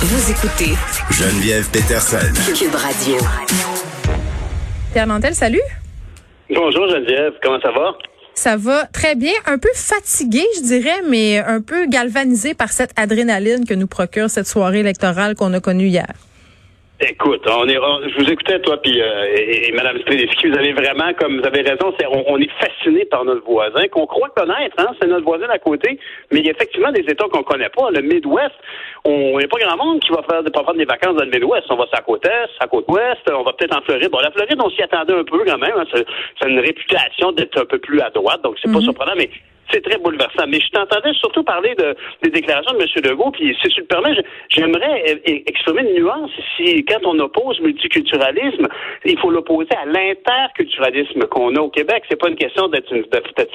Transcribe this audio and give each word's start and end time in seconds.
Vous 0.00 0.30
écoutez 0.30 0.74
Geneviève 1.10 1.70
Peterson. 1.70 2.18
Cube 2.58 2.74
Radio. 2.74 3.16
Pierre 4.92 5.06
Nantel, 5.06 5.34
salut. 5.34 5.60
Bonjour 6.50 6.88
Geneviève, 6.88 7.32
comment 7.42 7.60
ça 7.60 7.70
va? 7.70 7.92
Ça 8.34 8.56
va 8.56 8.86
très 8.86 9.14
bien, 9.14 9.32
un 9.46 9.58
peu 9.58 9.68
fatigué, 9.74 10.42
je 10.56 10.62
dirais, 10.62 11.00
mais 11.08 11.38
un 11.38 11.60
peu 11.60 11.86
galvanisé 11.86 12.54
par 12.54 12.70
cette 12.72 12.90
adrénaline 12.96 13.64
que 13.66 13.74
nous 13.74 13.86
procure 13.86 14.28
cette 14.28 14.48
soirée 14.48 14.80
électorale 14.80 15.36
qu'on 15.36 15.52
a 15.54 15.60
connue 15.60 15.86
hier. 15.86 16.12
Écoute, 17.00 17.42
on 17.50 17.68
est, 17.68 17.74
je 17.74 18.22
vous 18.22 18.30
écoutais 18.30 18.60
toi 18.60 18.80
puis 18.80 19.02
euh, 19.02 19.26
et, 19.36 19.68
et, 19.68 19.72
Madame 19.72 19.98
Stridisky, 20.02 20.46
vous 20.46 20.56
avez 20.56 20.72
vraiment, 20.72 21.12
comme 21.18 21.40
vous 21.40 21.46
avez 21.46 21.62
raison, 21.62 21.92
c'est, 21.98 22.06
on, 22.06 22.38
est 22.38 22.50
fasciné 22.52 23.04
par 23.06 23.24
notre 23.24 23.44
voisin 23.44 23.88
qu'on 23.88 24.06
croit 24.06 24.28
connaître, 24.28 24.76
hein, 24.78 24.92
c'est 25.00 25.08
notre 25.08 25.24
voisin 25.24 25.48
à 25.50 25.58
côté, 25.58 25.98
mais 26.30 26.38
il 26.38 26.46
y 26.46 26.48
a 26.48 26.52
effectivement 26.52 26.92
des 26.92 27.00
États 27.00 27.26
qu'on 27.26 27.42
connaît 27.42 27.68
pas. 27.68 27.90
Le 27.90 28.00
Midwest, 28.00 28.54
on 29.04 29.36
n'est 29.38 29.48
pas 29.48 29.58
grand 29.58 29.84
monde 29.84 30.00
qui 30.02 30.12
va 30.12 30.22
faire, 30.22 30.44
pas 30.44 30.62
prendre 30.62 30.78
des 30.78 30.84
vacances 30.84 31.16
dans 31.16 31.24
le 31.24 31.30
Midwest. 31.30 31.66
On 31.68 31.76
va 31.76 31.86
sur 31.86 31.96
la 31.96 32.02
côte 32.02 32.26
est, 32.26 32.30
à 32.30 32.46
la 32.60 32.66
côte 32.68 32.84
ouest, 32.88 33.22
on 33.28 33.42
va 33.42 33.52
peut-être 33.54 33.76
en 33.76 33.82
Floride. 33.82 34.10
Bon, 34.12 34.20
la 34.20 34.30
Floride, 34.30 34.60
on 34.62 34.70
s'y 34.70 34.82
attendait 34.82 35.14
un 35.14 35.24
peu 35.24 35.44
quand 35.44 35.58
même. 35.58 35.74
Hein, 35.76 35.84
c'est, 35.92 36.48
une 36.48 36.60
réputation 36.60 37.32
d'être 37.32 37.60
un 37.60 37.64
peu 37.64 37.78
plus 37.78 38.00
à 38.02 38.10
droite, 38.10 38.42
donc 38.42 38.54
c'est 38.62 38.70
pas 38.70 38.78
mm-hmm. 38.78 38.84
surprenant, 38.84 39.14
mais 39.16 39.30
c'est 39.70 39.82
très 39.82 39.98
bouleversant. 39.98 40.46
Mais 40.48 40.60
je 40.60 40.70
t'entendais 40.70 41.12
surtout 41.14 41.42
parler 41.42 41.74
de, 41.76 41.94
des 42.22 42.30
déclarations 42.30 42.76
de 42.76 42.82
M. 42.82 42.88
Legault, 43.04 43.30
puis 43.30 43.56
si 43.62 43.68
tu 43.68 43.80
le 43.80 43.86
permets, 43.86 44.14
j'aimerais 44.48 45.20
exprimer 45.46 45.82
une 45.82 46.02
nuance 46.02 46.30
ici. 46.38 46.84
Quand 46.84 47.04
on 47.04 47.18
oppose 47.18 47.60
multiculturalisme, 47.60 48.66
il 49.04 49.18
faut 49.18 49.30
l'opposer 49.30 49.74
à 49.76 49.86
l'interculturalisme 49.86 51.26
qu'on 51.26 51.54
a 51.56 51.60
au 51.60 51.70
Québec. 51.70 52.04
C'est 52.08 52.20
pas 52.20 52.28
une 52.28 52.36
question 52.36 52.68
d'être 52.68 52.92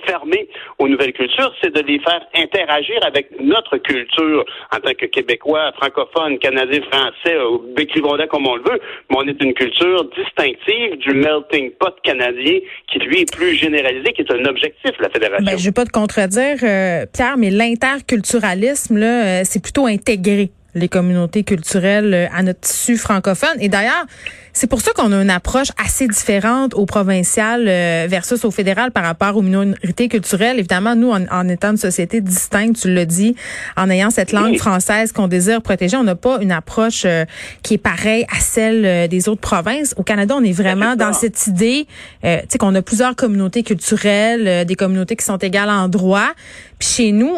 fermé 0.06 0.48
aux 0.78 0.88
nouvelles 0.88 1.14
cultures, 1.14 1.54
c'est 1.62 1.74
de 1.74 1.82
les 1.82 2.00
faire 2.00 2.22
interagir 2.36 3.00
avec 3.06 3.28
notre 3.40 3.78
culture 3.78 4.46
en 4.74 4.80
tant 4.80 4.94
que 4.94 5.06
Québécois, 5.06 5.72
francophones, 5.78 6.40
Canadiens, 6.40 6.82
Français, 6.92 7.38
écrivons-la 7.78 8.28
comme 8.28 8.48
on 8.48 8.56
le 8.56 8.64
veut, 8.64 8.80
mais 9.10 9.18
on 9.18 9.28
est 9.28 9.42
une 9.42 9.54
culture 9.54 10.06
distinctive 10.16 10.98
du 10.98 11.14
melting 11.14 11.72
pot 11.72 11.96
canadien 12.04 12.60
qui, 12.92 13.00
lui, 13.00 13.22
est 13.22 13.36
plus 13.36 13.56
généralisé, 13.56 14.14
qui 14.14 14.22
est 14.22 14.32
un 14.32 14.46
objectif 14.46 14.92
la 15.00 15.10
Fédération. 15.10 15.46
Ben, 15.46 15.58
contredire, 16.00 16.58
euh, 16.64 17.06
Pierre, 17.12 17.38
mais 17.38 17.50
l'interculturalisme, 17.50 18.98
là, 18.98 19.24
euh, 19.24 19.42
c'est 19.44 19.60
plutôt 19.60 19.86
intégré 19.86 20.52
les 20.80 20.90
communautés 20.90 21.44
culturelles 21.44 22.14
euh, 22.14 22.28
à 22.34 22.44
notre 22.44 22.62
tissu 22.62 22.98
francophone. 22.98 23.58
Et 23.60 23.70
d'ailleurs, 23.70 24.06
c'est 24.54 24.68
pour 24.68 24.82
ça 24.82 24.92
qu'on 24.94 25.12
a 25.12 25.22
une 25.22 25.30
approche 25.30 25.70
assez 25.84 26.08
différente 26.08 26.74
au 26.74 26.86
provincial 26.86 27.66
euh, 27.68 28.08
versus 28.10 28.44
au 28.46 28.52
fédéral 28.52 28.92
par 28.92 29.04
rapport 29.04 29.38
aux 29.38 29.42
minorités 29.42 30.08
culturelles. 30.08 30.58
Évidemment, 30.58 30.96
nous, 30.96 31.12
en, 31.12 31.50
étant 31.50 31.72
une 31.72 31.78
société 31.78 32.20
distincte, 32.22 32.82
tu 32.82 32.94
le 32.94 33.06
dis, 33.06 33.36
en 33.78 33.90
ayant 33.90 34.10
cette 34.10 34.32
langue 34.32 34.58
française 34.58 35.12
qu'on 35.12 35.28
désire 35.28 35.62
protéger, 35.62 35.98
on 35.98 36.04
n'a 36.04 36.16
pas 36.16 36.40
une 36.42 36.52
approche 36.52 37.04
euh, 37.06 37.26
qui 37.64 37.76
est 37.76 37.78
pareille 37.78 38.26
à 38.36 38.40
celle 38.40 39.08
des 39.08 39.30
autres 39.30 39.42
provinces. 39.42 39.94
Au 39.98 40.04
Canada, 40.04 40.36
on 40.38 40.44
est 40.44 40.52
vraiment 40.52 40.96
dans 40.96 41.14
cette 41.14 41.48
idée, 41.48 41.88
tu 42.24 42.30
sais, 42.50 42.58
qu'on 42.58 42.74
a 42.76 42.82
plusieurs 42.82 43.16
communautés 43.16 43.64
culturelles, 43.64 44.66
des 44.66 44.76
communautés 44.76 45.16
qui 45.16 45.26
sont 45.26 45.38
égales 45.38 45.70
en 45.70 45.88
droit. 45.88 46.32
Puis 46.80 46.88
chez 46.88 47.12
nous, 47.12 47.36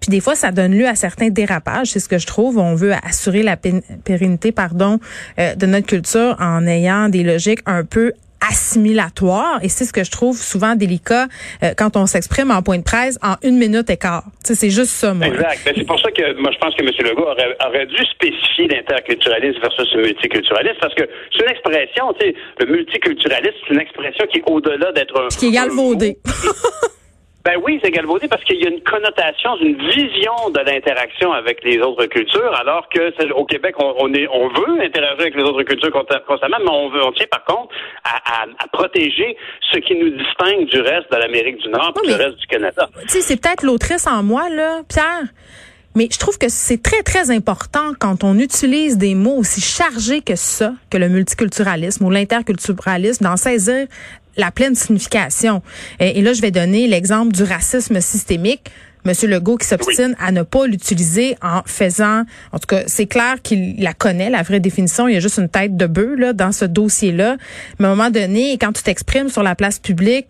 puis 0.00 0.10
des 0.10 0.20
fois, 0.20 0.34
ça 0.34 0.52
donne 0.52 0.76
lieu 0.76 0.86
à 0.86 0.94
certains 0.94 1.28
dérapages. 1.28 1.88
C'est 1.88 2.00
ce 2.00 2.08
que 2.08 2.18
je 2.18 2.26
trouve 2.26 2.58
on 2.58 2.74
veut 2.74 2.92
assurer 3.02 3.42
la 3.42 3.56
pérennité 3.56 4.52
pardon, 4.52 4.98
euh, 5.38 5.54
de 5.54 5.66
notre 5.66 5.86
culture 5.86 6.36
en 6.40 6.66
ayant 6.66 7.08
des 7.08 7.22
logiques 7.22 7.60
un 7.66 7.84
peu 7.84 8.12
assimilatoires. 8.46 9.58
Et 9.62 9.68
c'est 9.68 9.84
ce 9.84 9.92
que 9.92 10.04
je 10.04 10.10
trouve 10.10 10.36
souvent 10.36 10.76
délicat 10.76 11.26
euh, 11.62 11.72
quand 11.76 11.96
on 11.96 12.06
s'exprime 12.06 12.50
en 12.50 12.62
point 12.62 12.78
de 12.78 12.84
presse 12.84 13.18
en 13.22 13.34
une 13.42 13.56
minute 13.56 13.88
et 13.90 13.96
quart. 13.96 14.24
c'est 14.44 14.70
juste 14.70 14.90
ça, 14.90 15.14
moi. 15.14 15.26
Exact. 15.26 15.60
Ben, 15.64 15.74
c'est 15.76 15.86
pour 15.86 15.98
ça 15.98 16.10
que 16.10 16.40
moi, 16.40 16.50
je 16.52 16.58
pense 16.58 16.74
que 16.74 16.82
M. 16.82 16.90
Legault 17.00 17.26
aurait, 17.26 17.56
aurait 17.66 17.86
dû 17.86 18.04
spécifier 18.04 18.68
l'interculturalisme 18.68 19.60
versus 19.60 19.92
le 19.94 20.02
multiculturalisme 20.02 20.78
parce 20.80 20.94
que 20.94 21.08
c'est 21.32 21.42
une 21.42 21.50
expression, 21.50 22.12
tu 22.20 22.26
sais, 22.26 22.34
le 22.60 22.66
multiculturalisme, 22.66 23.56
c'est 23.66 23.74
une 23.74 23.80
expression 23.80 24.26
qui 24.30 24.38
est 24.38 24.44
au-delà 24.46 24.92
d'être 24.92 25.20
un... 25.20 25.28
Qui 25.28 25.48
est 25.48 25.52
galvaudé. 25.52 26.18
Ben 27.46 27.60
oui, 27.64 27.78
c'est 27.80 27.92
galvaudé 27.92 28.26
parce 28.26 28.42
qu'il 28.42 28.60
y 28.60 28.66
a 28.66 28.70
une 28.70 28.82
connotation, 28.82 29.56
une 29.60 29.78
vision 29.90 30.50
de 30.52 30.58
l'interaction 30.66 31.32
avec 31.32 31.62
les 31.62 31.78
autres 31.78 32.06
cultures, 32.06 32.52
alors 32.58 32.88
que 32.88 33.32
au 33.34 33.44
Québec, 33.44 33.76
on, 33.78 34.12
est, 34.14 34.26
on 34.26 34.48
veut 34.48 34.82
interagir 34.82 35.20
avec 35.20 35.36
les 35.36 35.44
autres 35.44 35.62
cultures 35.62 35.92
constamment, 36.26 36.56
mais 36.58 36.70
on 36.70 36.90
veut, 36.90 37.04
on 37.04 37.12
tient 37.12 37.26
par 37.30 37.44
contre 37.44 37.72
à, 38.04 38.66
protéger 38.72 39.36
ce 39.72 39.78
qui 39.78 39.94
nous 39.94 40.10
distingue 40.10 40.66
du 40.66 40.80
reste 40.80 41.08
de 41.12 41.18
l'Amérique 41.18 41.58
du 41.58 41.68
Nord, 41.68 41.94
et 42.02 42.08
du 42.08 42.14
reste 42.14 42.36
du 42.36 42.46
Canada. 42.48 42.88
Tu 43.02 43.08
sais, 43.10 43.20
c'est 43.20 43.40
peut-être 43.40 43.62
l'autrice 43.62 44.08
en 44.08 44.24
moi 44.24 44.48
là, 44.48 44.80
Pierre. 44.88 45.30
Mais 45.94 46.08
je 46.12 46.18
trouve 46.18 46.36
que 46.36 46.48
c'est 46.48 46.82
très, 46.82 47.02
très 47.04 47.30
important 47.30 47.92
quand 47.98 48.24
on 48.24 48.38
utilise 48.38 48.98
des 48.98 49.14
mots 49.14 49.36
aussi 49.36 49.60
chargés 49.60 50.20
que 50.20 50.34
ça, 50.34 50.72
que 50.90 50.98
le 50.98 51.08
multiculturalisme 51.08 52.04
ou 52.04 52.10
l'interculturalisme, 52.10 53.24
d'en 53.24 53.36
saisir 53.36 53.86
la 54.36 54.50
pleine 54.50 54.74
signification. 54.74 55.62
Et, 56.00 56.22
là, 56.22 56.32
je 56.32 56.40
vais 56.40 56.50
donner 56.50 56.86
l'exemple 56.86 57.32
du 57.32 57.42
racisme 57.42 58.00
systémique. 58.00 58.70
Monsieur 59.04 59.28
Legault 59.28 59.56
qui 59.56 59.68
s'obstine 59.68 60.16
à 60.18 60.32
ne 60.32 60.42
pas 60.42 60.66
l'utiliser 60.66 61.36
en 61.40 61.62
faisant, 61.64 62.24
en 62.50 62.58
tout 62.58 62.66
cas, 62.66 62.82
c'est 62.88 63.06
clair 63.06 63.36
qu'il 63.40 63.80
la 63.80 63.94
connaît, 63.94 64.30
la 64.30 64.42
vraie 64.42 64.58
définition. 64.58 65.06
Il 65.06 65.14
y 65.14 65.16
a 65.16 65.20
juste 65.20 65.38
une 65.38 65.48
tête 65.48 65.76
de 65.76 65.86
bœuf 65.86 66.18
là 66.18 66.32
dans 66.32 66.50
ce 66.50 66.64
dossier-là. 66.64 67.36
Mais 67.78 67.86
à 67.86 67.90
un 67.90 67.94
moment 67.94 68.10
donné, 68.10 68.58
quand 68.58 68.72
tu 68.72 68.82
t'exprimes 68.82 69.28
sur 69.28 69.44
la 69.44 69.54
place 69.54 69.78
publique, 69.78 70.26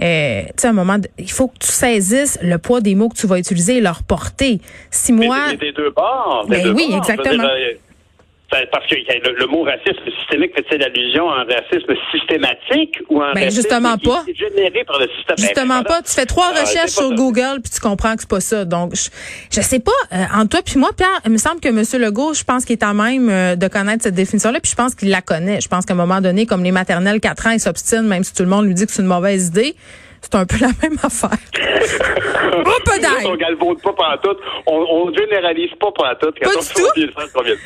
euh, 0.00 0.42
tu 0.42 0.52
sais, 0.58 0.68
à 0.68 0.70
un 0.70 0.74
moment, 0.74 0.98
il 1.18 1.30
faut 1.30 1.48
que 1.48 1.58
tu 1.58 1.72
saisisses 1.72 2.38
le 2.40 2.58
poids 2.58 2.80
des 2.80 2.94
mots 2.94 3.08
que 3.08 3.16
tu 3.16 3.26
vas 3.26 3.36
utiliser 3.36 3.78
et 3.78 3.80
leur 3.80 4.04
portée. 4.04 4.60
Si 4.92 5.12
moi, 5.12 5.48
mais 5.50 5.56
des 5.56 5.72
deux 5.72 5.90
bords. 5.90 6.46
Ben 6.48 6.72
oui, 6.72 6.88
exactement. 6.96 7.48
Parce 8.50 8.86
que 8.88 8.96
le, 8.96 9.46
mot 9.46 9.62
racisme 9.62 10.10
systémique 10.18 10.52
fait-il 10.56 10.82
allusion 10.82 11.30
à 11.30 11.42
un 11.42 11.44
racisme 11.44 11.94
systématique 12.10 12.98
ou 13.08 13.22
un 13.22 13.32
ben, 13.32 13.44
racisme 13.44 13.62
justement 13.62 13.96
pas. 13.96 14.24
généré 14.26 14.82
par 14.84 14.98
le 14.98 15.06
système? 15.08 15.38
Justement 15.38 15.82
pas. 15.84 16.02
Tu 16.02 16.12
fais 16.12 16.26
trois 16.26 16.50
recherches 16.50 16.90
sur 16.90 17.14
Google 17.14 17.60
puis 17.62 17.72
tu 17.72 17.80
comprends 17.80 18.14
que 18.14 18.22
c'est 18.22 18.30
pas 18.30 18.40
ça. 18.40 18.64
Donc, 18.64 18.96
je, 18.96 19.08
je 19.52 19.60
sais 19.60 19.78
pas. 19.78 19.92
Euh, 20.12 20.24
entre 20.34 20.48
toi 20.48 20.60
puis 20.64 20.80
moi, 20.80 20.90
Pierre, 20.96 21.20
il 21.24 21.30
me 21.30 21.38
semble 21.38 21.60
que 21.60 21.68
M. 21.68 22.02
Legault, 22.02 22.34
je 22.34 22.42
pense 22.42 22.64
qu'il 22.64 22.72
est 22.72 22.82
à 22.82 22.92
même 22.92 23.28
euh, 23.28 23.54
de 23.54 23.68
connaître 23.68 24.02
cette 24.02 24.14
définition-là 24.14 24.58
puis 24.60 24.70
je 24.70 24.76
pense 24.76 24.96
qu'il 24.96 25.10
la 25.10 25.22
connaît. 25.22 25.60
Je 25.60 25.68
pense 25.68 25.86
qu'à 25.86 25.94
un 25.94 25.96
moment 25.96 26.20
donné, 26.20 26.44
comme 26.44 26.64
les 26.64 26.72
maternelles 26.72 27.20
4 27.20 27.46
ans, 27.46 27.50
il 27.50 27.60
s'obstine 27.60 28.02
même 28.02 28.24
si 28.24 28.34
tout 28.34 28.42
le 28.42 28.48
monde 28.48 28.66
lui 28.66 28.74
dit 28.74 28.84
que 28.84 28.92
c'est 28.92 29.02
une 29.02 29.08
mauvaise 29.08 29.48
idée 29.48 29.76
c'est 30.22 30.34
un 30.34 30.46
peu 30.46 30.56
la 30.60 30.70
même 30.82 30.98
affaire. 31.02 31.30
on 33.26 33.36
galvaude 33.36 33.80
pas 33.82 34.18
tout. 34.22 34.36
On, 34.66 34.76
on 34.76 35.14
généralise 35.14 35.70
pas 35.78 35.88
tout. 35.92 36.02
Pas 36.02 36.14
du 36.14 36.68
tout. 36.74 37.14
pas 37.32 37.42
du 37.42 37.56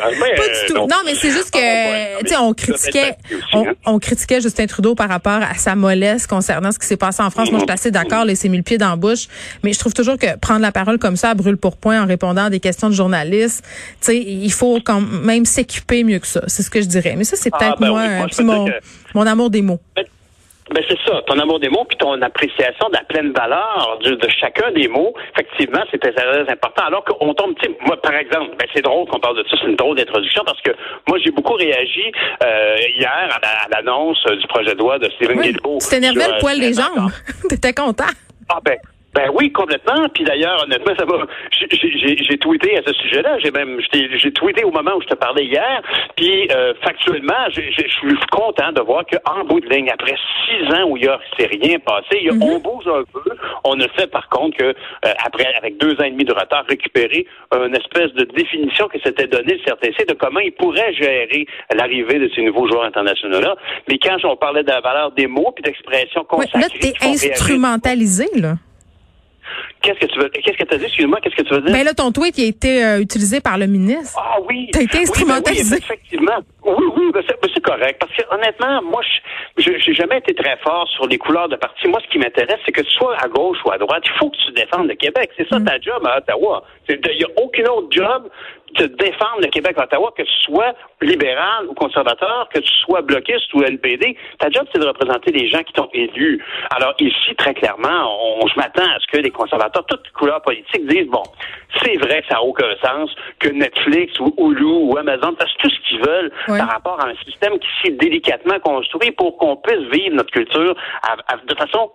tout. 0.69 0.75
Non. 0.75 0.97
mais 1.05 1.15
c'est 1.15 1.31
juste 1.31 1.51
que, 1.53 1.59
ah, 1.59 2.19
tu 2.21 2.29
sais, 2.29 2.37
on 2.37 2.55
critiquait, 2.55 3.17
hein. 3.53 3.65
on, 3.87 3.99
critiquait 3.99 4.41
Justin 4.41 4.67
Trudeau 4.67 4.95
par 4.95 5.09
rapport 5.09 5.43
à 5.43 5.55
sa 5.55 5.75
mollesse 5.75 6.27
concernant 6.27 6.73
ce 6.73 6.79
qui 6.79 6.87
s'est 6.87 6.97
passé 6.97 7.23
en 7.23 7.31
France. 7.31 7.51
Moi, 7.51 7.61
je 7.61 7.65
suis 7.65 7.73
assez 7.73 7.91
d'accord, 7.91 8.25
laisser 8.25 8.49
mille 8.49 8.63
pieds 8.63 8.79
dans 8.79 8.91
la 8.91 8.97
bouche. 8.97 9.27
Mais 9.63 9.73
je 9.73 9.79
trouve 9.79 9.95
toujours 9.95 10.19
que 10.19 10.39
prendre 10.39 10.61
la 10.61 10.73
parole 10.73 10.99
comme 10.99 11.17
ça, 11.17 11.35
brûle 11.35 11.57
pour 11.57 11.77
point 11.77 12.03
en 12.03 12.07
répondant 12.07 12.45
à 12.45 12.51
des 12.51 12.61
questions 12.61 12.89
de 12.89 12.95
journalistes, 12.95 13.65
tu 14.01 14.07
sais, 14.07 14.17
il 14.17 14.53
faut 14.53 14.79
quand 14.85 15.01
même 15.01 15.45
s'équiper 15.45 16.05
mieux 16.05 16.19
que 16.19 16.27
ça. 16.27 16.43
C'est 16.47 16.63
ce 16.63 16.71
que 16.71 16.81
je 16.81 16.87
dirais. 16.87 17.15
Mais 17.17 17.25
ça, 17.25 17.37
c'est 17.37 17.51
ah, 17.53 17.59
peut-être 17.59 17.81
ben 17.81 17.89
moi, 17.89 18.27
mon, 18.41 18.71
mon 19.15 19.27
amour 19.27 19.51
des 19.51 19.63
mots. 19.63 19.81
Ben 20.75 20.83
c'est 20.89 20.99
ça, 21.07 21.23
ton 21.27 21.39
amour 21.39 21.61
des 21.61 21.69
mots 21.69 21.85
puis 21.85 21.97
ton 21.97 22.21
appréciation 22.21 22.89
de 22.89 22.95
la 22.95 23.05
pleine 23.05 23.33
valeur 23.33 23.99
de, 24.03 24.19
chacun 24.29 24.73
des 24.73 24.89
mots. 24.89 25.15
Effectivement, 25.33 25.83
c'est 25.91 25.99
très, 25.99 26.13
important. 26.51 26.85
Alors 26.85 27.05
qu'on 27.05 27.33
tombe, 27.35 27.55
tu 27.63 27.71
moi 27.87 27.97
par 28.03 28.15
exemple, 28.15 28.57
ben 28.59 28.67
c'est 28.75 28.83
drôle 28.83 29.07
qu'on 29.07 29.21
parle 29.21 29.37
de 29.39 29.49
ça, 29.49 29.57
c'est 29.61 29.69
une 29.69 29.77
drôle 29.77 29.97
d'introduction 29.97 30.43
parce 30.45 30.61
que 30.63 30.73
moi 31.07 31.19
j'ai 31.23 31.31
beaucoup 31.31 31.55
réagi 31.55 32.11
euh, 32.43 32.77
hier 32.97 33.39
à 33.41 33.69
l'annonce 33.71 34.25
du 34.25 34.47
projet 34.49 34.75
de 34.75 34.79
loi 34.81 34.99
de 34.99 35.09
Stephen 35.11 35.39
oui, 35.39 35.53
Guilbeault. 35.53 35.79
Tu 35.81 35.89
t'énervais 35.91 36.27
le 36.27 36.41
poil 36.41 36.59
des 36.59 36.73
jambes. 36.73 37.11
T'étais 37.49 37.73
content. 37.73 38.13
Ah 38.49 38.59
ben 38.65 38.77
ben 39.15 39.31
oui, 39.33 39.53
complètement. 39.53 40.09
Puis 40.13 40.25
d'ailleurs, 40.25 40.65
honnêtement, 40.65 40.93
ça 40.99 41.05
va. 41.05 41.25
J'ai 41.53 42.39
tweeté 42.39 42.77
à 42.79 42.83
ce 42.85 42.93
sujet-là. 42.95 43.39
J'ai 43.39 43.53
même 43.53 43.79
j'ai 43.93 44.33
tweeté 44.33 44.65
au 44.65 44.73
moment 44.73 44.97
où 44.97 45.03
je 45.03 45.07
te 45.07 45.15
parlais 45.15 45.45
hier. 45.45 45.83
Puis 46.17 46.49
euh, 46.51 46.75
factuellement, 46.83 47.49
je 47.51 47.61
suis 47.61 48.17
content 48.33 48.73
de 48.73 48.81
voir 48.81 49.05
qu'en 49.07 49.45
bout 49.45 49.61
de 49.61 49.69
ligne, 49.69 49.89
après 49.91 50.17
six 50.47 50.75
ans 50.75 50.89
où 50.89 50.97
il 50.97 51.05
y 51.05 51.09
a 51.09 51.21
s'est 51.39 51.47
rien 51.47 51.79
passé, 51.79 52.23
y 52.23 52.29
a, 52.29 52.33
mm-hmm. 52.33 52.43
on 52.43 52.59
bouge 52.59 52.89
un 52.89 53.05
peu. 53.13 53.31
On 53.63 53.79
a 53.81 53.89
fait 53.89 54.09
par 54.09 54.29
contre 54.29 54.59
que 54.59 54.65
euh, 54.65 55.13
après, 55.25 55.47
avec 55.57 55.79
deux 55.79 55.93
ans 56.01 56.05
et 56.05 56.11
demi 56.11 56.25
de 56.25 56.33
retard, 56.33 56.65
récupérer 56.69 57.27
une 57.53 57.77
espèce 57.77 58.13
de 58.15 58.25
définition 58.25 58.89
que 58.89 58.99
s'était 59.01 59.29
donné 59.29 59.55
le 59.55 59.65
CRTC 59.65 60.07
de 60.07 60.15
comment 60.15 60.41
il 60.41 60.53
pourrait 60.53 60.93
gérer 60.95 61.47
l'arrivée 61.73 62.19
de 62.19 62.29
ces 62.35 62.43
nouveaux 62.43 62.67
joueurs 62.67 62.85
internationaux-là. 62.85 63.55
Mais 63.89 63.99
quand 63.99 64.17
on 64.25 64.37
parlait 64.37 64.65
de 64.65 64.71
la 64.71 64.81
valeur 64.81 65.13
des 65.13 65.29
mots 65.29 65.53
puis 65.55 65.63
d'expressions 65.63 66.25
consacrées, 66.25 66.59
ouais, 66.59 66.65
là, 66.65 66.69
t'es 66.81 67.29
instrumentalisé 67.31 68.27
là 68.35 68.55
Qu'est-ce 69.85 69.99
que 70.01 70.07
tu 70.07 70.19
veux 70.19 70.29
Qu'est-ce 70.31 70.57
que 70.57 70.65
tu 70.65 70.75
as 70.75 70.79
dit? 70.79 70.85
Excuse-moi, 70.85 71.19
qu'est-ce 71.23 71.37
que 71.37 71.43
tu 71.43 71.55
veux 71.55 71.61
dire? 71.61 71.73
Ben 71.73 71.85
là, 71.85 71.93
ton 71.93 72.11
tweet 72.11 72.39
il 72.39 72.45
a 72.45 72.49
été 72.49 72.85
euh, 72.85 73.01
utilisé 73.01 73.41
par 73.41 73.59
le 73.59 73.67
ministre. 73.67 74.15
Ah 74.17 74.37
oui. 74.49 74.69
T'as 74.73 74.83
été 74.83 74.99
instrumentalisé. 74.99 75.77
Oui, 75.77 75.81
ben 75.81 75.87
oui, 75.91 75.97
effectivement. 75.97 76.39
Oui, 76.65 76.85
oui, 76.97 77.11
ben 77.13 77.23
c'est, 77.29 77.41
ben 77.41 77.51
c'est 77.55 77.63
correct. 77.63 77.99
Parce 78.01 78.13
que 78.13 78.23
honnêtement, 78.35 78.83
moi, 78.83 79.03
je 79.57 79.71
j'ai 79.79 79.95
jamais 79.95 80.19
été 80.19 80.35
très 80.35 80.57
fort 80.59 80.89
sur 80.89 81.07
les 81.07 81.19
couleurs 81.19 81.49
de 81.49 81.57
parti. 81.57 81.87
Moi, 81.89 82.01
ce 82.05 82.09
qui 82.11 82.19
m'intéresse, 82.19 82.59
c'est 82.65 82.73
que 82.73 82.81
tu 82.83 82.91
sois 82.93 83.17
à 83.23 83.29
gauche 83.29 83.59
ou 83.65 83.71
à 83.73 83.79
droite, 83.79 84.03
il 84.07 84.13
faut 84.19 84.31
que 84.31 84.37
tu 84.47 84.53
défendes 84.53 84.89
le 84.89 84.95
Québec. 84.95 85.31
C'est 85.37 85.49
ça 85.49 85.59
Mm. 85.59 85.65
ta 85.65 85.81
job 85.81 86.07
à 86.07 86.19
Ottawa. 86.19 86.65
Il 86.89 86.99
n'y 87.01 87.25
a 87.25 87.43
aucun 87.43 87.65
autre 87.71 87.89
job 87.91 88.29
de 88.79 88.87
défendre 88.87 89.41
le 89.41 89.47
Québec 89.49 89.77
à 89.79 89.85
Ottawa, 89.85 90.13
que 90.17 90.23
tu 90.23 90.33
sois 90.43 90.73
libéral 91.01 91.67
ou 91.69 91.75
conservateur, 91.75 92.49
que 92.53 92.59
tu 92.59 92.73
sois 92.85 93.03
bloquiste 93.03 93.53
ou 93.55 93.63
NPD. 93.63 94.17
Ta 94.41 94.51
job, 94.51 94.67
c'est 94.73 94.81
de 94.81 94.87
représenter 94.87 95.31
les 95.31 95.49
gens 95.49 95.63
qui 95.63 95.73
t'ont 95.75 95.89
élu. 95.93 96.45
Alors 96.75 96.95
ici, 96.99 97.35
très 97.37 97.55
clairement, 97.55 98.19
on, 98.43 98.47
je 98.49 98.57
m'attends 98.57 98.83
à 98.83 98.99
ce 99.01 99.07
que 99.17 99.23
les 99.23 99.31
conservateurs, 99.31 99.85
toutes 99.87 100.05
les 100.05 100.13
couleurs 100.13 100.43
politiques, 100.43 100.87
disent, 100.89 101.07
bon, 101.09 101.23
c'est 101.83 101.97
vrai 101.99 102.23
que 102.23 102.29
ça 102.29 102.35
n'a 102.35 102.43
aucun 102.43 102.75
sens 102.85 103.15
que 103.39 103.49
Netflix 103.49 104.19
ou 104.19 104.35
Hulu 104.39 104.65
ou 104.65 104.97
Amazon 104.99 105.35
fassent 105.39 105.57
tout 105.61 105.71
ce 105.71 105.89
qu'ils 105.89 106.01
veulent 106.01 106.33
Ouais. 106.49 106.54
Par 106.59 106.69
rapport 106.69 107.01
à 107.01 107.09
un 107.09 107.15
système 107.25 107.59
qui 107.59 107.69
s'est 107.83 107.93
délicatement 107.93 108.59
construit 108.61 109.11
pour 109.13 109.37
qu'on 109.39 109.57
puisse 109.57 109.81
vivre 109.93 110.17
notre 110.17 110.31
culture 110.31 110.75
à- 111.03 111.37
de 111.37 111.55
façon 111.55 111.91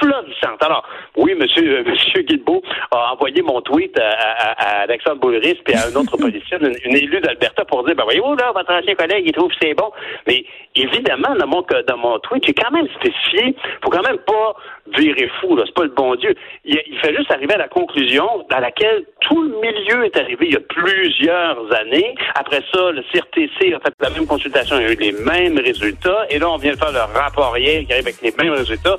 florissante. 0.00 0.62
Alors, 0.62 0.86
oui, 1.16 1.34
monsieur, 1.34 1.78
euh, 1.78 1.84
monsieur 1.86 2.22
Guilbeault 2.22 2.62
a 2.90 3.12
envoyé 3.12 3.42
mon 3.42 3.60
tweet 3.60 3.98
à, 3.98 4.08
à- 4.10 4.52
à 4.52 4.82
Alexandre 4.82 5.20
Boulris 5.20 5.58
puis 5.64 5.74
à 5.74 5.86
un 5.86 5.94
autre 5.96 6.16
politicien, 6.20 6.58
une, 6.60 6.74
une 6.84 6.96
élue 6.96 7.20
d'Alberta, 7.20 7.64
pour 7.64 7.84
dire, 7.84 7.94
ben 7.96 8.04
voyez-vous, 8.04 8.34
là, 8.36 8.52
votre 8.54 8.72
ancien 8.72 8.94
collègue, 8.94 9.24
il 9.26 9.32
trouve 9.32 9.50
que 9.50 9.56
c'est 9.62 9.74
bon. 9.74 9.90
Mais 10.26 10.44
évidemment, 10.76 11.34
dans 11.36 11.46
mon, 11.46 11.64
dans 11.86 11.96
mon 11.96 12.18
tweet, 12.20 12.44
j'ai 12.46 12.54
quand 12.54 12.70
même 12.70 12.88
spécifié, 13.00 13.54
faut 13.82 13.90
quand 13.90 14.02
même 14.02 14.18
pas 14.18 14.54
virer 14.98 15.30
fou, 15.40 15.54
là, 15.56 15.62
c'est 15.66 15.74
pas 15.74 15.84
le 15.84 15.90
bon 15.90 16.14
Dieu. 16.16 16.34
Il, 16.64 16.80
il 16.86 16.98
fait 16.98 17.14
juste 17.14 17.30
arriver 17.30 17.54
à 17.54 17.58
la 17.58 17.68
conclusion 17.68 18.26
dans 18.50 18.58
laquelle 18.58 19.04
tout 19.20 19.42
le 19.42 19.60
milieu 19.60 20.04
est 20.04 20.16
arrivé 20.16 20.46
il 20.46 20.52
y 20.54 20.56
a 20.56 20.60
plusieurs 20.60 21.58
années. 21.80 22.14
Après 22.34 22.60
ça, 22.72 22.90
le 22.90 23.02
CRTC 23.12 23.74
a 23.74 23.80
fait 23.80 23.94
la 24.00 24.10
même 24.10 24.26
consultation, 24.26 24.78
il 24.80 24.86
a 24.86 24.92
eu 24.92 24.96
les 24.96 25.12
mêmes 25.12 25.58
résultats, 25.58 26.26
et 26.30 26.38
là, 26.38 26.50
on 26.50 26.56
vient 26.56 26.72
de 26.72 26.76
faire 26.78 26.92
le 26.92 27.18
rapport 27.18 27.56
hier 27.58 27.84
qui 27.86 27.92
arrive 27.92 28.06
avec 28.06 28.20
les 28.22 28.32
mêmes 28.42 28.54
résultats. 28.54 28.96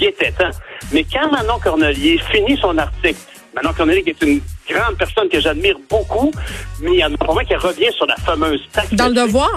Il 0.00 0.06
était 0.08 0.32
temps. 0.32 0.50
Mais 0.92 1.04
quand 1.04 1.30
Manon 1.30 1.58
Cornelier 1.62 2.18
finit 2.32 2.56
son 2.58 2.76
article, 2.78 3.18
Manon 3.54 3.72
Cornelier 3.72 4.02
qui 4.02 4.10
est 4.10 4.22
une 4.22 4.40
grande 4.68 4.96
personne 4.96 5.28
que 5.28 5.40
j'admire 5.40 5.76
beaucoup, 5.88 6.32
mais 6.80 6.90
il 6.94 6.98
y 7.00 7.04
en 7.04 7.14
a 7.14 7.16
pour 7.16 7.34
moi 7.34 7.44
qui 7.44 7.54
revient 7.54 7.92
sur 7.92 8.06
la 8.06 8.16
fameuse 8.16 8.60
taxe. 8.72 8.92
Dans 8.92 9.08
le 9.08 9.14
devoir? 9.14 9.50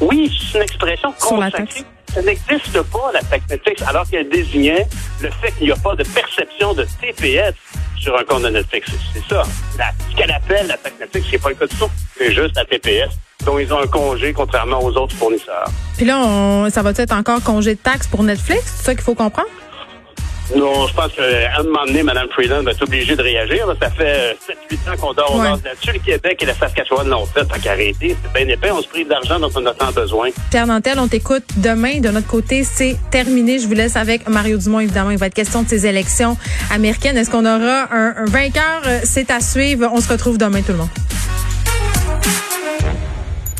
Oui, 0.00 0.30
c'est 0.52 0.58
une 0.58 0.62
expression 0.64 1.12
consacrée. 1.20 1.82
Ça 2.14 2.22
n'existe 2.22 2.80
pas, 2.92 3.10
la 3.12 3.20
taxe 3.22 3.44
Netflix, 3.50 3.82
alors 3.82 4.08
qu'elle 4.08 4.28
désignait 4.28 4.86
le 5.20 5.30
fait 5.30 5.50
qu'il 5.58 5.66
n'y 5.66 5.72
a 5.72 5.76
pas 5.76 5.96
de 5.96 6.04
perception 6.04 6.72
de 6.74 6.86
TPS 7.00 7.54
sur 7.98 8.16
un 8.16 8.22
compte 8.22 8.42
de 8.42 8.50
Netflix. 8.50 8.88
C'est 9.12 9.24
ça. 9.34 9.42
La- 9.78 9.90
ce 10.10 10.14
qu'elle 10.16 10.30
appelle 10.30 10.68
la 10.68 10.76
taxe 10.76 10.94
Netflix, 11.00 11.26
c'est 11.32 11.42
pas 11.42 11.48
le 11.48 11.54
cas 11.56 11.66
du 11.66 11.74
tout. 11.76 11.88
C'est 12.16 12.32
juste 12.32 12.54
la 12.54 12.64
TPS, 12.64 13.08
dont 13.44 13.58
ils 13.58 13.72
ont 13.72 13.80
un 13.82 13.86
congé, 13.86 14.32
contrairement 14.32 14.82
aux 14.82 14.92
autres 14.96 15.14
fournisseurs. 15.16 15.68
Puis 15.96 16.06
là, 16.06 16.18
on, 16.18 16.68
ça 16.70 16.82
va 16.82 16.90
être 16.96 17.12
encore 17.12 17.42
congé 17.42 17.74
de 17.74 17.80
taxes 17.80 18.06
pour 18.06 18.22
Netflix? 18.22 18.62
C'est 18.78 18.84
ça 18.86 18.94
qu'il 18.94 19.04
faut 19.04 19.14
comprendre? 19.14 19.48
Non, 20.54 20.86
je 20.86 20.92
pense 20.92 21.10
qu'à 21.12 21.22
un 21.58 21.62
moment 21.62 21.86
donné, 21.86 22.02
Mme 22.02 22.26
Freeland 22.30 22.62
va 22.64 22.72
être 22.72 22.82
obligée 22.82 23.16
de 23.16 23.22
réagir. 23.22 23.64
Ça 23.80 23.88
fait 23.88 24.36
7-8 24.70 24.92
ans 24.92 24.96
qu'on 25.00 25.14
dort 25.14 25.36
Ouais. 25.36 25.48
là-dessus. 25.48 25.92
Le 25.94 25.98
Québec 26.00 26.38
et 26.42 26.44
la 26.44 26.54
Saskatchewan 26.54 27.08
l'ont 27.08 27.24
fait. 27.24 27.46
Tant 27.46 27.58
qu'arrêter, 27.62 28.14
c'est 28.22 28.44
bien 28.44 28.52
épais. 28.54 28.70
On 28.70 28.82
se 28.82 28.88
prive 28.88 29.08
d'argent 29.08 29.40
dont 29.40 29.48
on 29.56 29.64
a 29.64 29.72
tant 29.72 29.90
besoin. 29.92 30.28
Pierre 30.50 30.66
Nantel, 30.66 30.98
on 30.98 31.08
t'écoute 31.08 31.44
demain. 31.56 32.00
De 32.00 32.10
notre 32.10 32.26
côté, 32.26 32.62
c'est 32.62 32.98
terminé. 33.10 33.58
Je 33.58 33.66
vous 33.66 33.72
laisse 33.72 33.96
avec 33.96 34.28
Mario 34.28 34.58
Dumont, 34.58 34.80
évidemment. 34.80 35.12
Il 35.12 35.18
va 35.18 35.28
être 35.28 35.34
question 35.34 35.62
de 35.62 35.68
ces 35.68 35.86
élections 35.86 36.36
américaines. 36.70 37.16
Est-ce 37.16 37.30
qu'on 37.30 37.46
aura 37.46 37.88
un, 37.90 38.14
un 38.18 38.24
vainqueur? 38.26 38.82
Euh, 38.86 38.98
C'est 39.02 39.30
à 39.30 39.40
suivre. 39.40 39.88
On 39.94 40.00
se 40.02 40.10
retrouve 40.12 40.36
demain, 40.36 40.60
tout 40.60 40.72
le 40.72 40.78
monde. 40.78 40.88